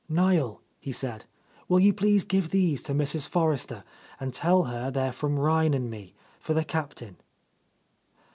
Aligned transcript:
"Niel," 0.09 0.61
he 0.79 0.91
said, 0.91 1.25
"will 1.67 1.79
you 1.79 1.93
please 1.93 2.23
give 2.23 2.49
these 2.49 2.81
to 2.81 2.93
Mrs. 2.95 3.27
Forrester, 3.27 3.83
and 4.19 4.33
tell 4.33 4.63
her 4.63 4.89
they 4.89 5.09
are 5.09 5.11
from 5.11 5.39
Rhein 5.39 5.75
and 5.75 5.91
me, 5.91 6.15
for 6.39 6.55
the 6.55 6.65
Captain?" 6.65 7.17